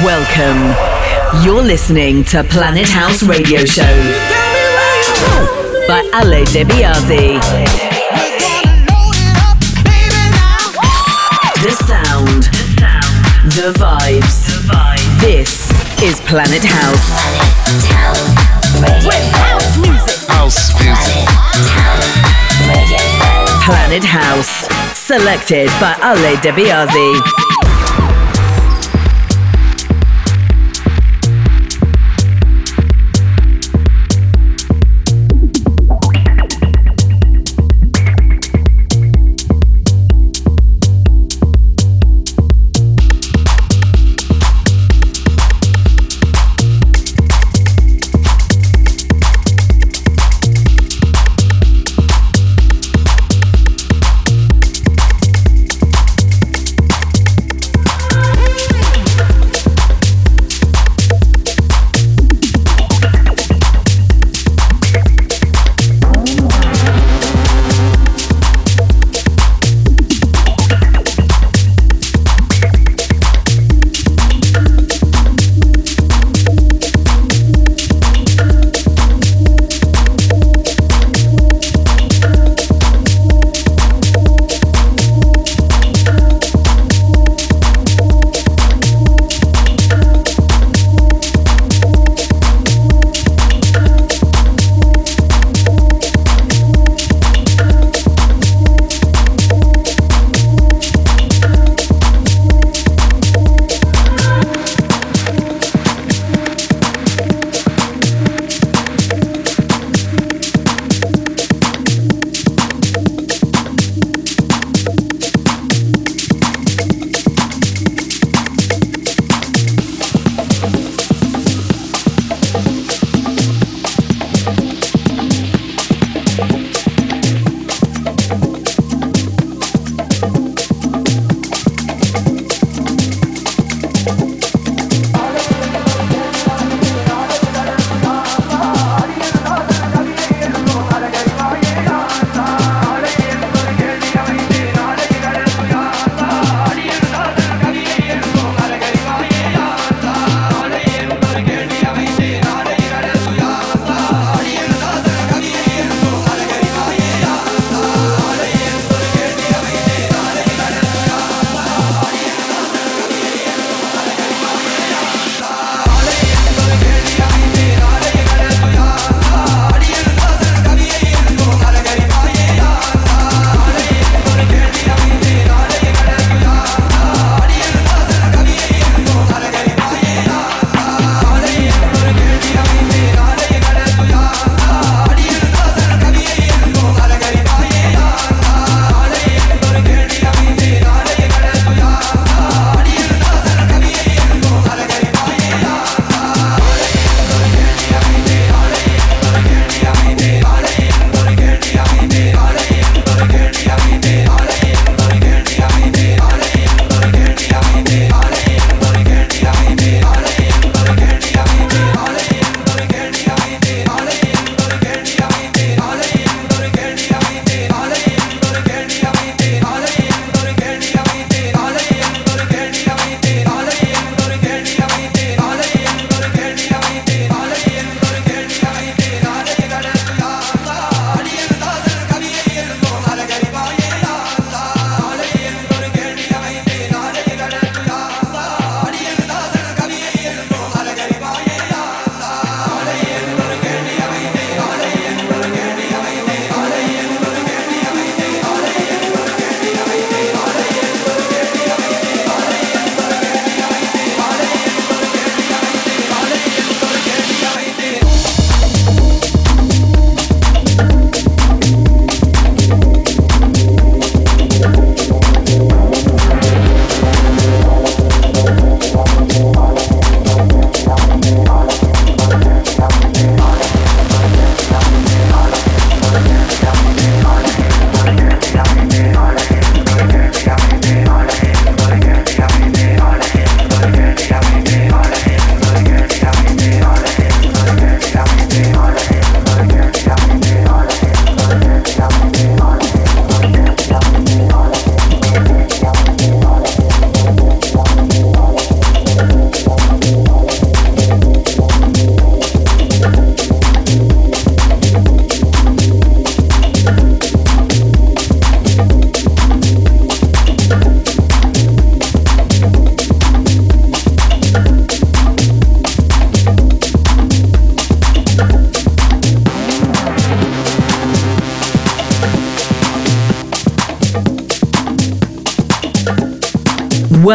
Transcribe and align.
Welcome. 0.00 0.74
You're 1.44 1.62
listening 1.62 2.24
to 2.24 2.42
Planet 2.42 2.88
House 2.88 3.22
Radio 3.22 3.64
Show 3.64 3.82
by 5.86 6.00
Ale 6.12 6.44
DeBiase. 6.46 7.38
The 11.62 11.70
sound, 11.86 12.44
the 13.54 13.72
vibes. 13.78 14.48
This 15.20 15.70
is 16.02 16.18
Planet 16.22 16.64
House. 16.64 17.08
With 19.06 19.32
house 19.34 19.76
music. 19.76 20.28
House 20.28 20.72
music. 20.82 21.28
Planet 23.64 24.02
House. 24.02 24.66
Selected 24.98 25.68
by 25.78 25.94
Ale 26.02 26.36
DeBiase. 26.38 27.51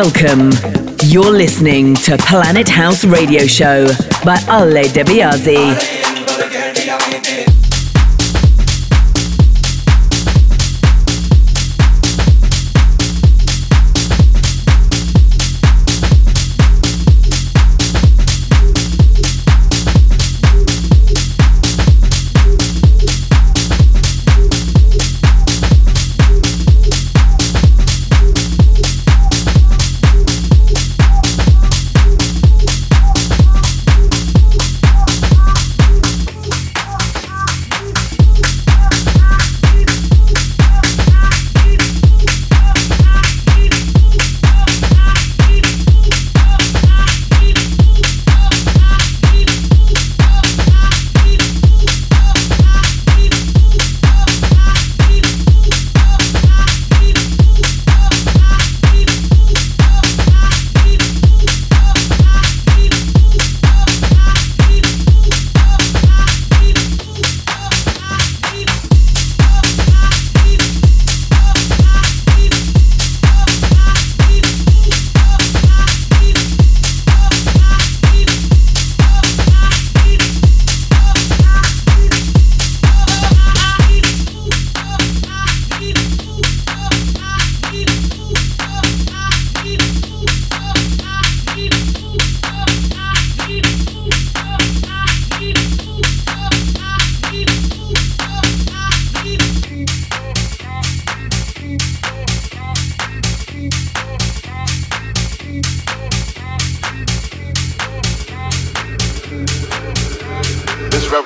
Welcome. 0.03 0.51
You're 1.05 1.31
listening 1.31 1.95
to 1.95 2.19
Planet 2.19 2.69
House 2.69 3.03
Radio 3.03 3.47
Show 3.47 3.87
by 4.23 4.37
Ale 4.47 4.83
DeBiase. 4.93 7.46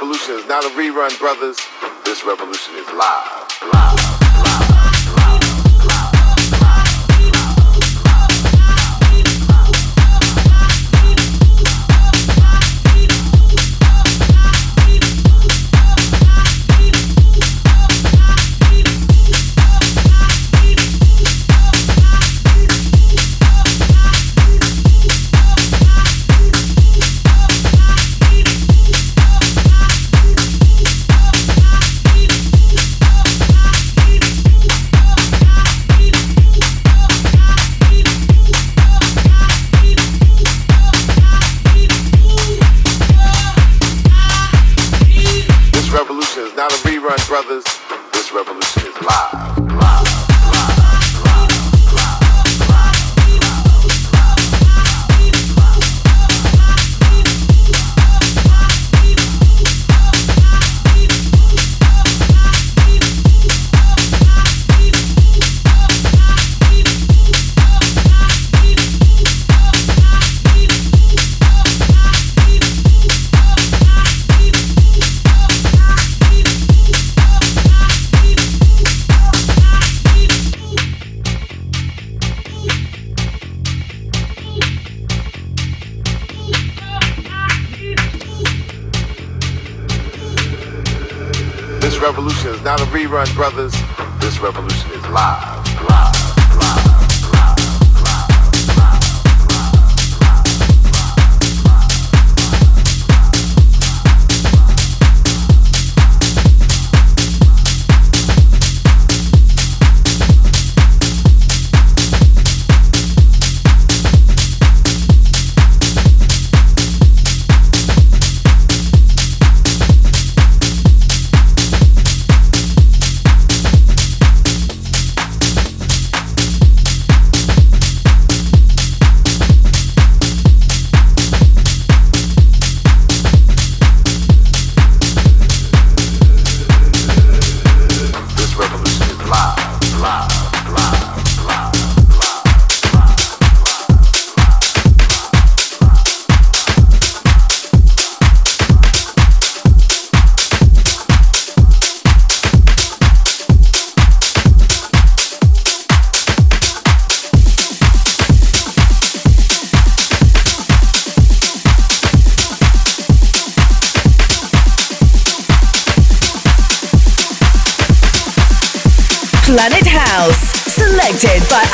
revolution 0.01 0.33
is 0.33 0.47
not 0.47 0.65
a 0.65 0.69
rerun, 0.69 1.15
brothers. 1.19 1.59
This 2.03 2.25
revolution 2.25 2.73
is 2.75 2.87
live. 2.87 3.71
Live. 3.71 4.20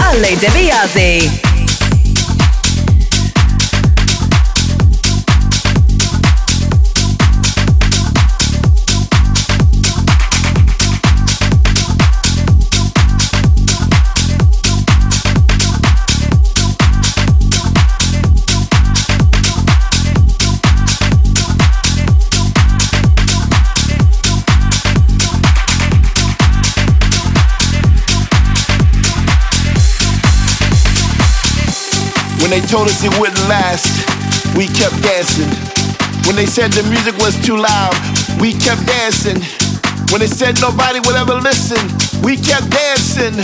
Palle 0.07 0.37
De 0.37 0.49
Biasi. 0.51 1.46
Told 32.67 32.87
us 32.91 32.99
it 33.03 33.15
wouldn't 33.17 33.39
last, 33.47 33.87
we 34.51 34.67
kept 34.67 34.99
dancing. 35.01 35.47
When 36.27 36.35
they 36.35 36.45
said 36.45 36.75
the 36.75 36.83
music 36.91 37.15
was 37.15 37.31
too 37.39 37.55
loud, 37.55 37.95
we 38.43 38.51
kept 38.51 38.83
dancing. 38.83 39.39
When 40.11 40.19
they 40.19 40.27
said 40.27 40.59
nobody 40.59 40.99
would 40.99 41.15
ever 41.15 41.39
listen, 41.39 41.79
we 42.19 42.35
kept 42.35 42.67
dancing. 42.67 43.39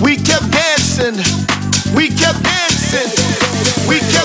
We 0.00 0.16
kept 0.16 0.48
dancing. 0.48 1.20
We 1.92 2.08
kept 2.08 2.40
dancing. 2.40 3.12
We 3.84 4.00
kept 4.00 4.15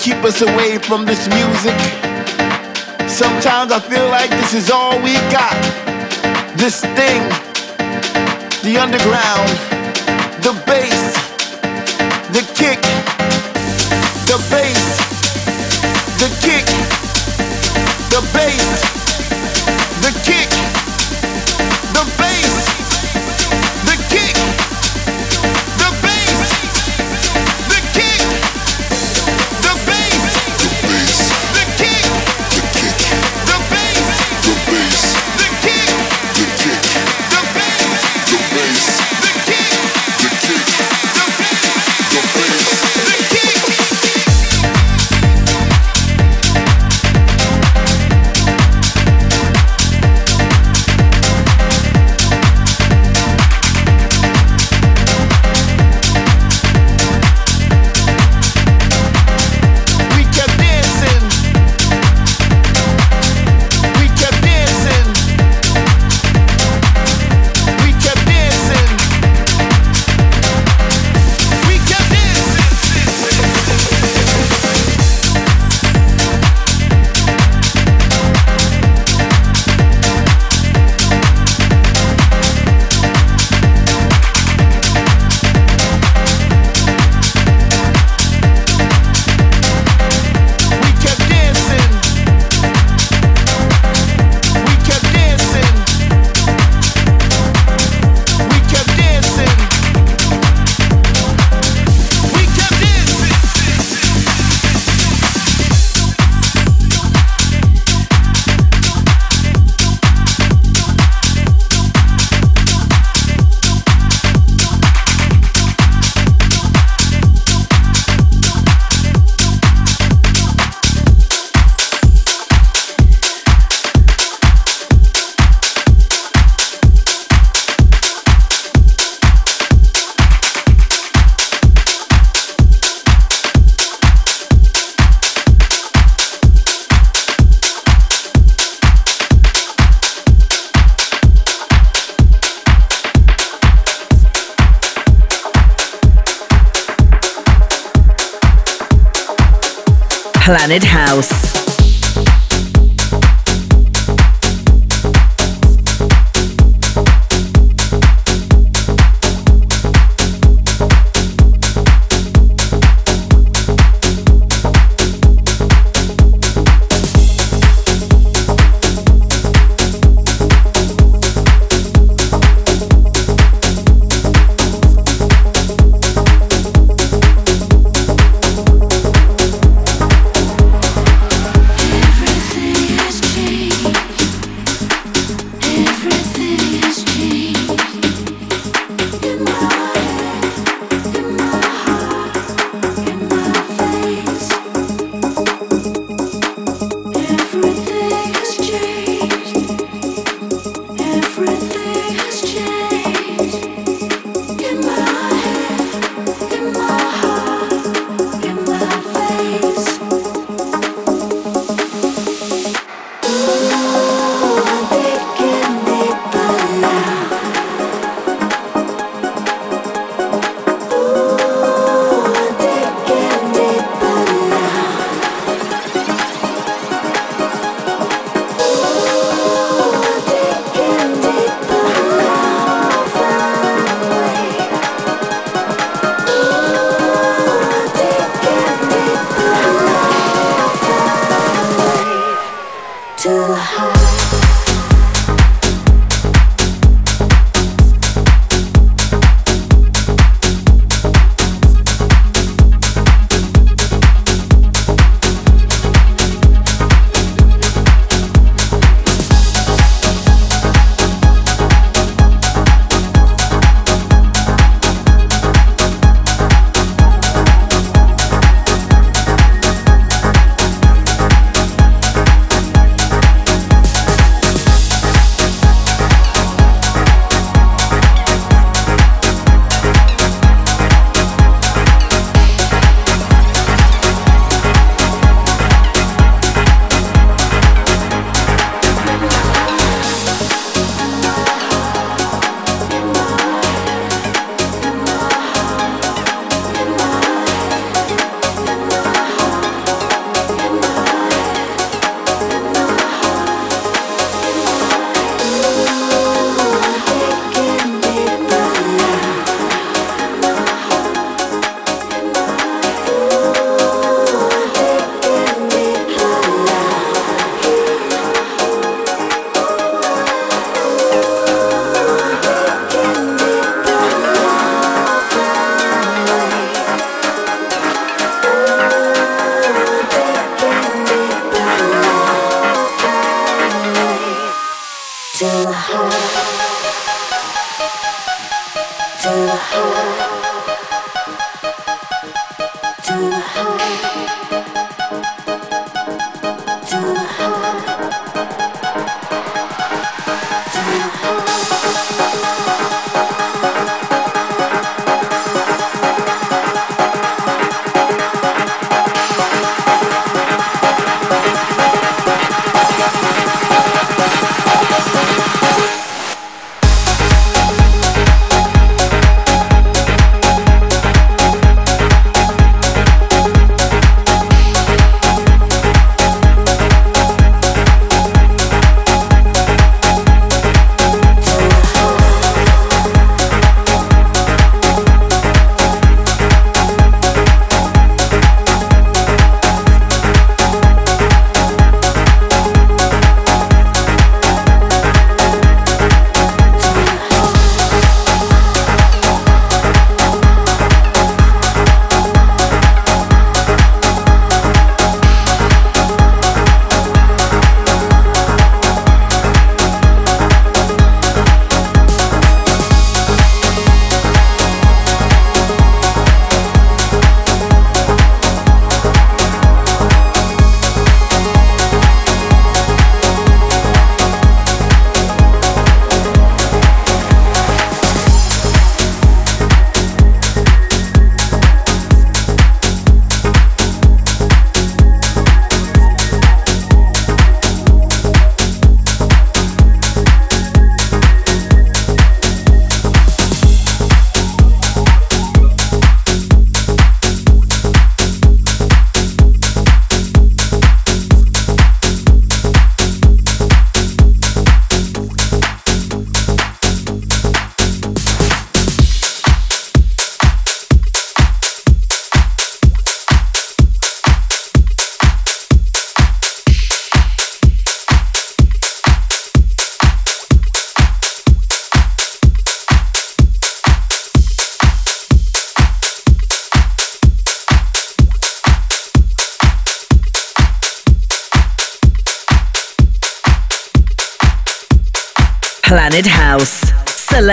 keep 0.00 0.22
us 0.22 0.42
away 0.42 0.78
from 0.78 1.04
this 1.04 1.26
music. 1.28 1.74
Sometimes 3.08 3.72
I 3.72 3.80
feel 3.80 4.06
like 4.08 4.30
this 4.30 4.54
is 4.54 4.70
all 4.70 4.94
we 5.02 5.14
got. 5.34 5.58
This 6.56 6.80
thing, 6.80 7.22
the 8.62 8.78
underground, 8.78 9.50
the 10.46 10.54
bass, 10.66 11.14
the 12.30 12.42
kick, 12.54 12.80
the 14.30 14.38
bass, 14.54 14.86
the 16.22 16.30
kick, 16.46 16.57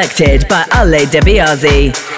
Selected 0.05 0.47
by 0.47 0.63
Ale 0.71 1.07
DeBiase. 1.07 2.14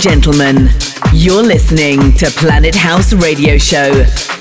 Gentlemen, 0.00 0.70
you're 1.12 1.42
listening 1.42 2.14
to 2.14 2.30
Planet 2.30 2.74
House 2.74 3.12
Radio 3.12 3.58
Show 3.58 3.92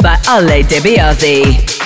by 0.02 0.15
Ale 0.26 0.63
DeBiase. 0.63 1.79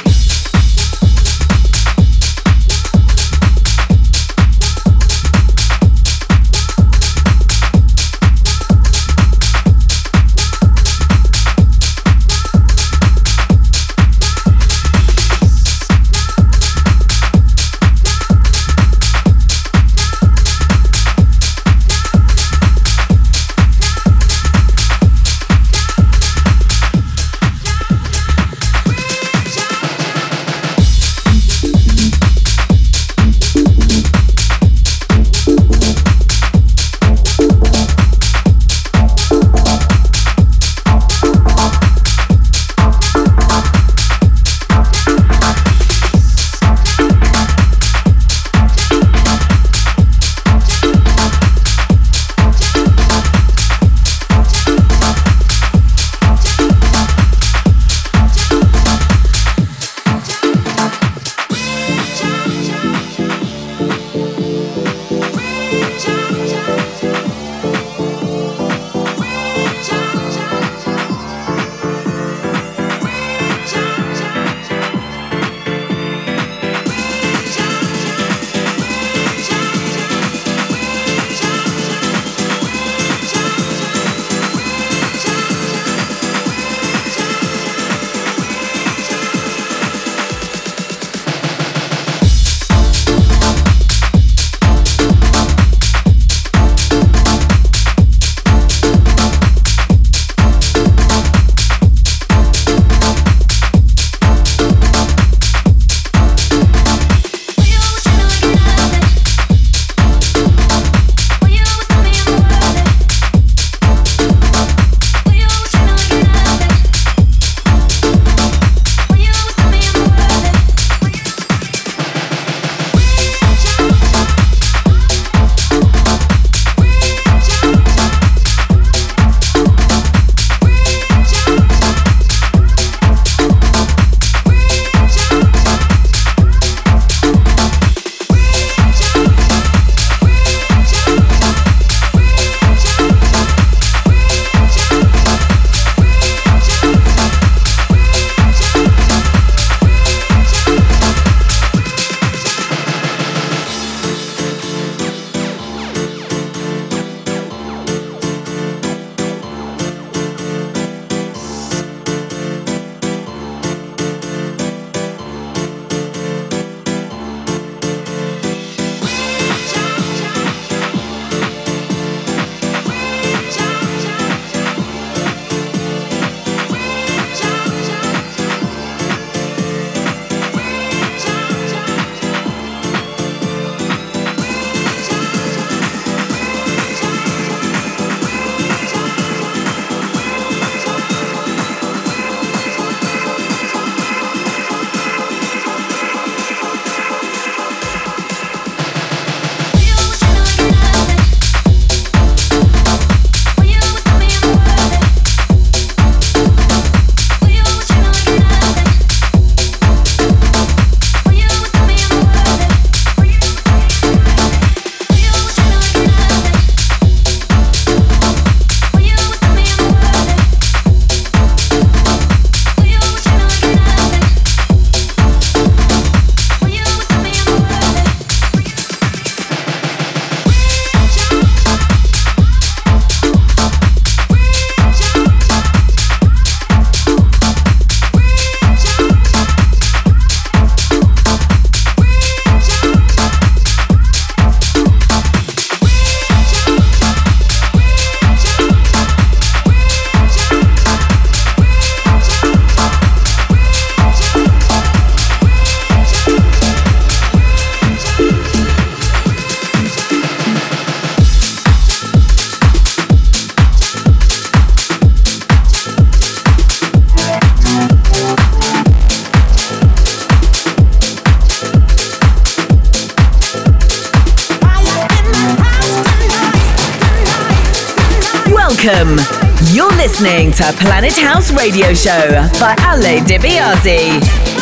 Listening 280.24 280.52
to 280.54 280.64
Planet 280.82 281.12
House 281.18 281.52
Radio 281.52 281.94
Show 281.94 282.48
by 282.58 282.74
Ale 282.80 283.20
DeBiase. 283.26 284.53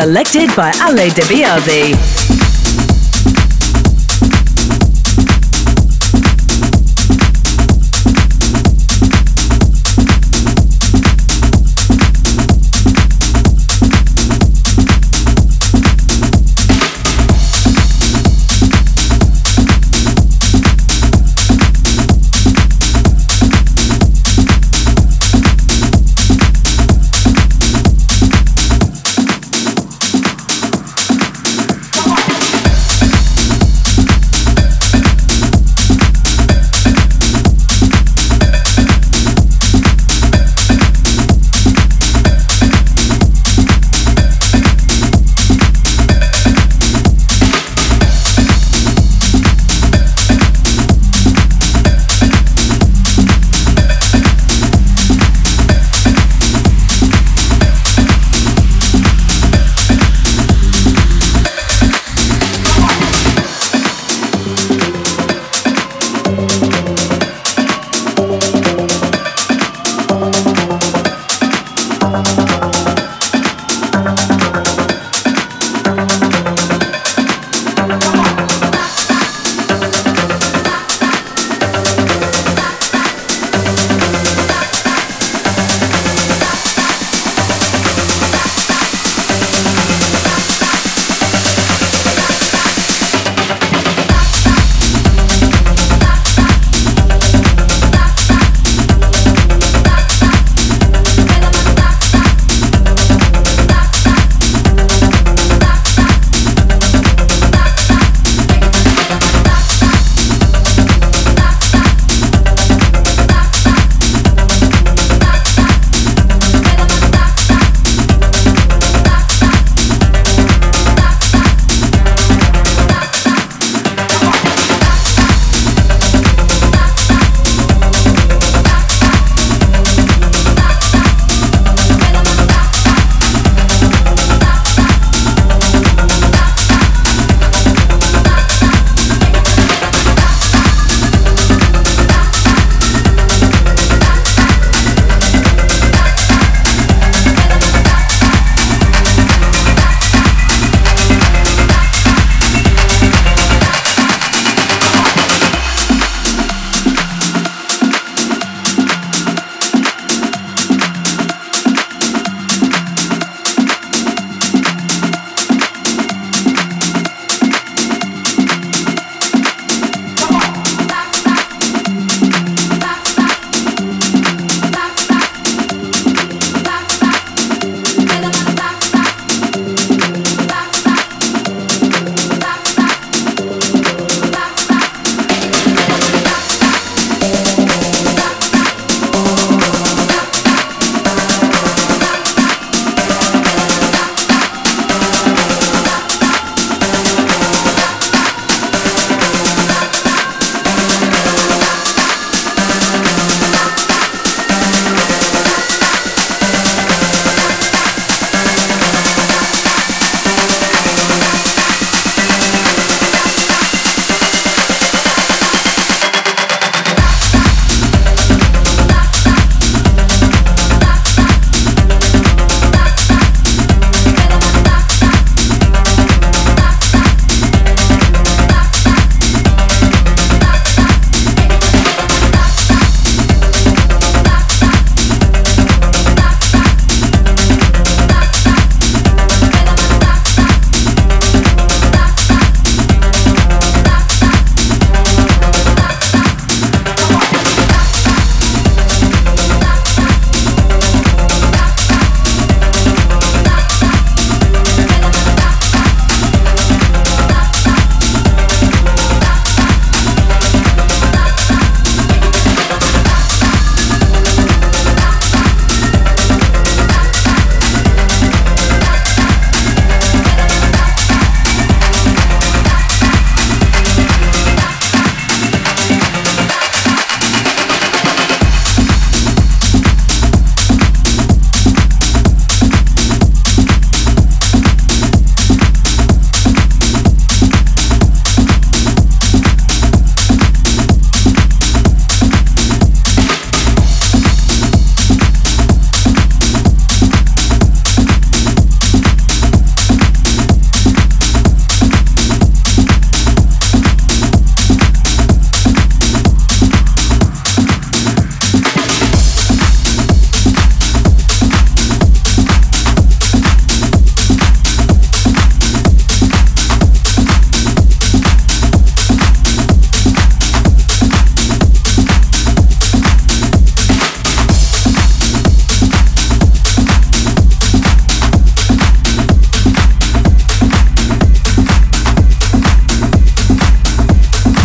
Selected 0.00 0.48
by 0.54 0.70
Ale 0.86 1.10
DeBiase. 1.10 2.27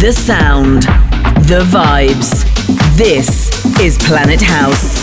The 0.03 0.11
sound. 0.11 0.83
The 1.47 1.63
vibes. 1.63 2.43
This 2.97 3.79
is 3.79 3.97
Planet 3.97 4.41
House. 4.41 5.02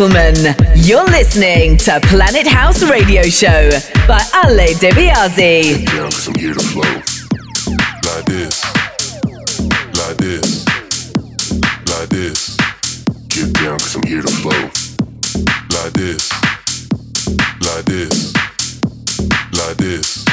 Gentlemen, 0.00 0.54
you're 0.76 1.04
listening 1.04 1.76
to 1.76 2.00
Planet 2.04 2.46
House 2.46 2.82
Radio 2.88 3.22
Show 3.22 3.68
by 4.08 4.22
Ale 4.32 4.72
DeBiase. 4.72 5.86
I'm 6.26 6.34
here 6.40 6.54
to 6.54 6.60
flow. 6.60 6.80
Like 8.08 8.24
this. 8.24 8.64
Like 9.98 10.16
this. 10.16 10.64
Like 11.86 12.08
this. 12.08 12.56
Get 13.28 13.52
down 13.52 13.78
cause 13.78 13.96
I'm 13.96 14.02
here 14.06 14.22
to 14.22 14.28
flow. 14.28 14.70
Like 15.68 15.92
this. 15.92 16.32
Like 17.60 17.84
this. 17.84 18.32
Like 19.52 19.76
this. 19.76 20.24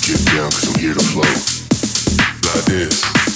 Get 0.00 0.24
down 0.32 0.50
cause 0.50 0.74
I'm 0.74 0.80
here 0.80 0.94
to 0.94 1.00
flow. 1.00 2.54
Like 2.54 2.64
this. 2.64 3.33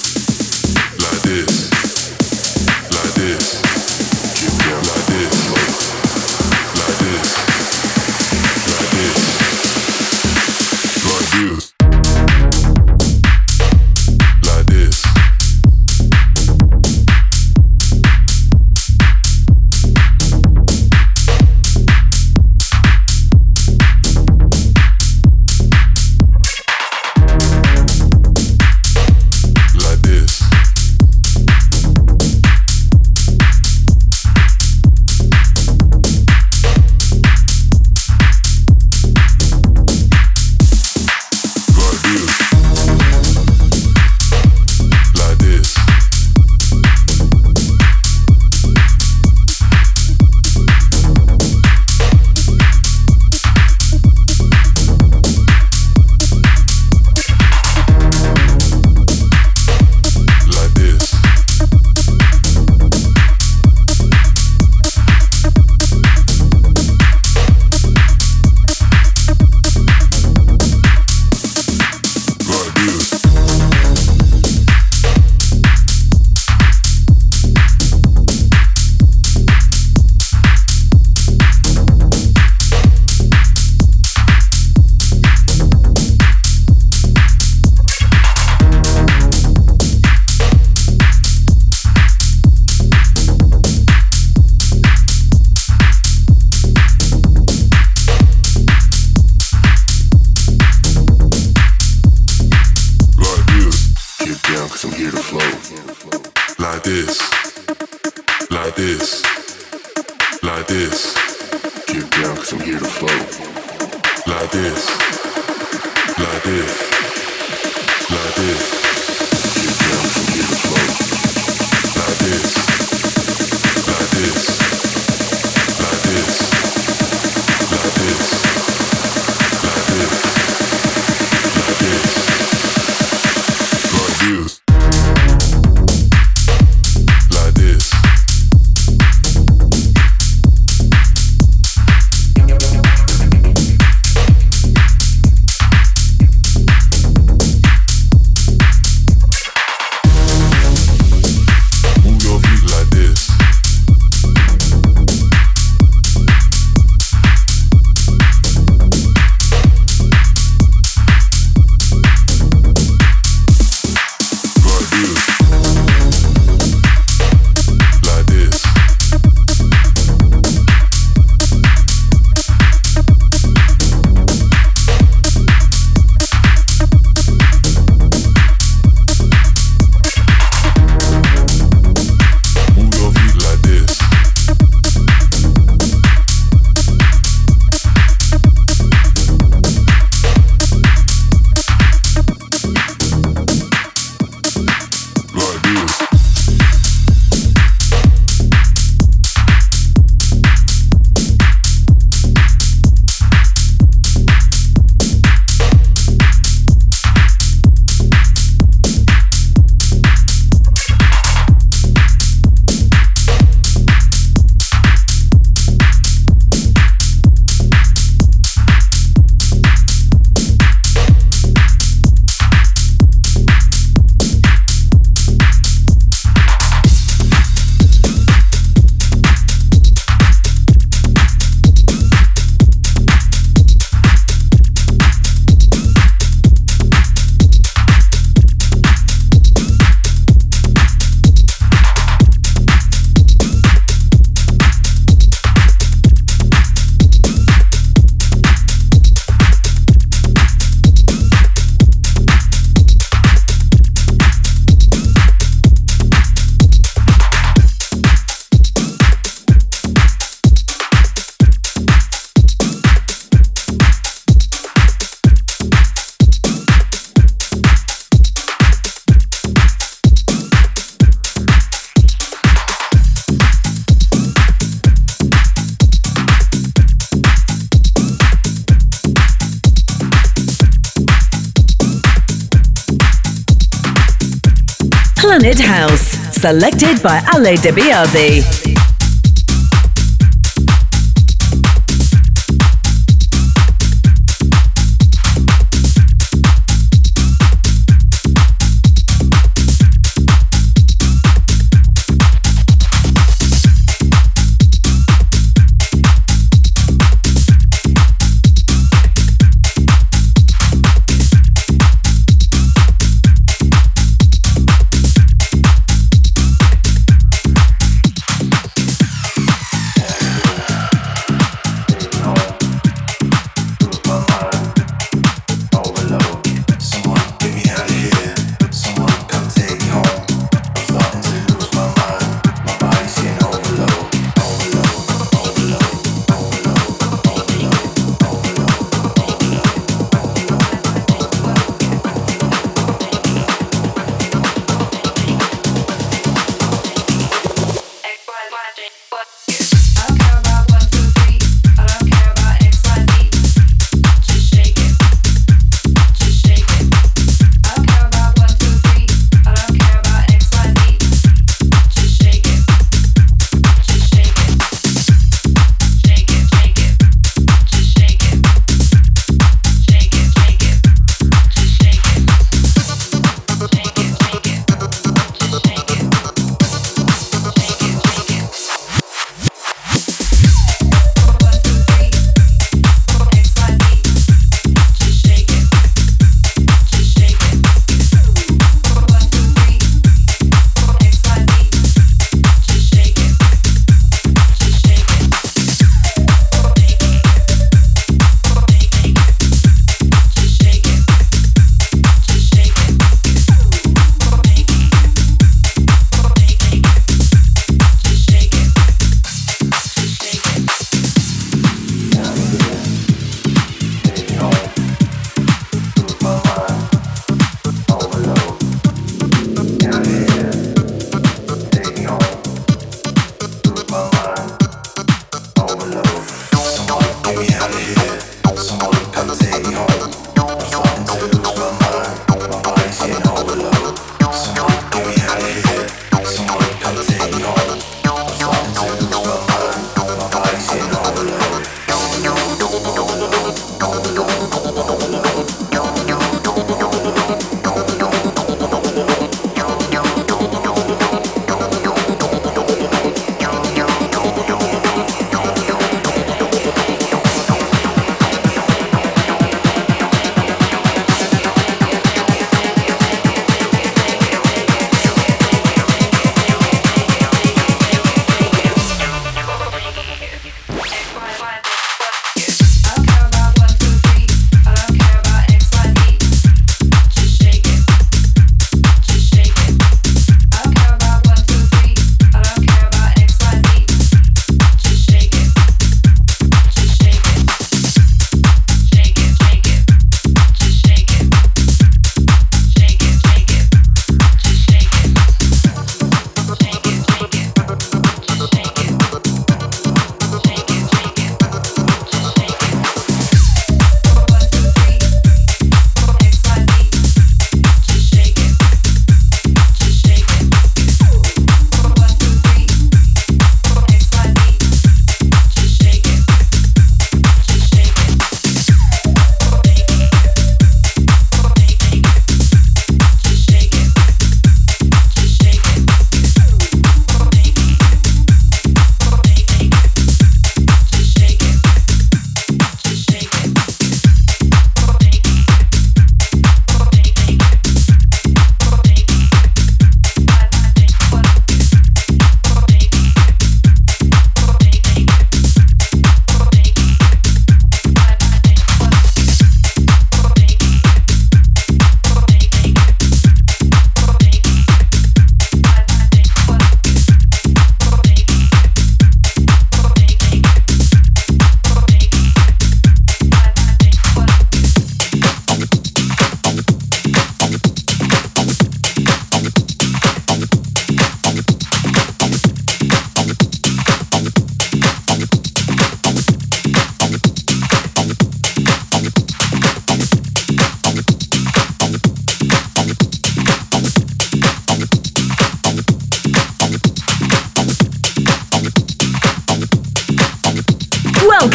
Selected 286.39 287.03
by 287.03 287.19
Ale 287.35 287.57
DeBiase. 287.57 288.68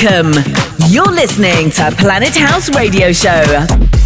Welcome. 0.04 0.34
You're 0.88 1.10
listening 1.10 1.70
to 1.70 1.90
Planet 1.96 2.36
House 2.36 2.68
Radio 2.74 3.10
Show. 3.10 4.03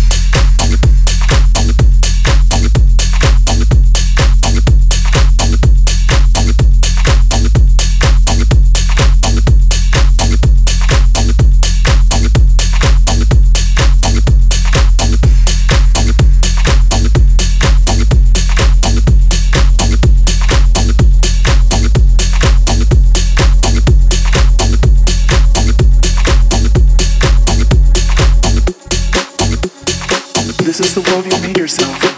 is 30.80 30.94
the 30.94 31.00
world 31.10 31.24
you 31.24 31.40
made 31.40 31.56
yourself. 31.56 32.17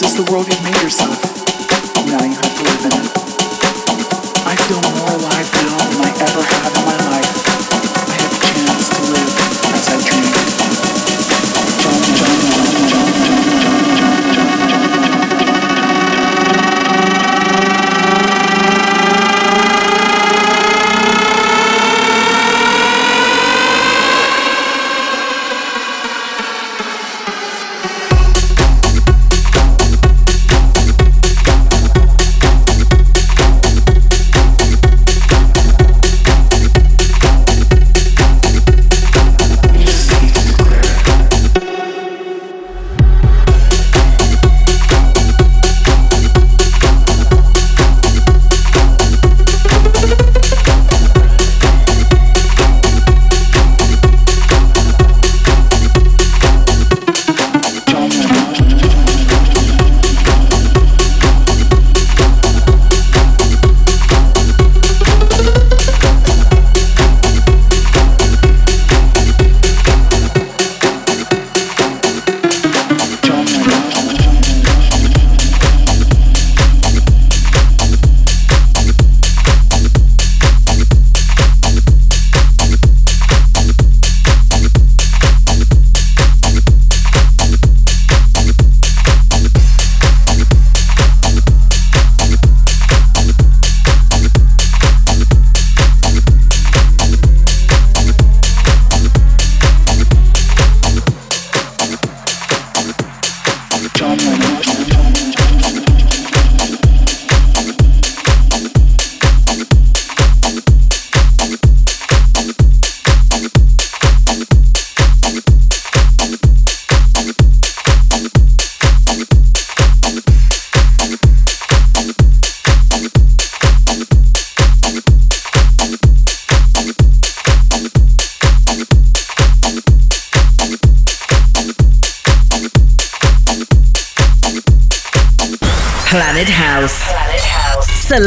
This 0.00 0.18
is 0.18 0.24
the 0.24 0.32
world 0.32 0.46
you've 0.48 0.64
made 0.64 0.80
yourself. 0.80 1.20
Now 2.06 2.24
you 2.24 2.32
have 2.32 2.56
to 2.56 2.62
live 2.62 2.84
in 2.86 3.04
it. 3.04 3.12
I 4.46 4.56
feel 4.56 4.80
more 4.96 5.12
alive 5.12 5.52
now 5.52 5.76
than 5.76 6.00
I 6.00 6.10
ever 6.24 6.42
have 6.42 6.74
in 6.74 6.84
my 6.86 6.96
life. 6.96 7.09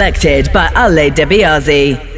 Selected 0.04 0.52
by 0.52 0.70
Ale 0.76 1.12
DeBiase. 1.12 2.13